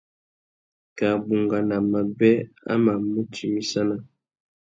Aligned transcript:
Kā 0.97 1.09
bungana 1.25 1.77
mabê 1.91 2.31
a 2.71 2.73
mà 2.83 2.93
mù 3.09 3.21
timissana. 3.33 3.97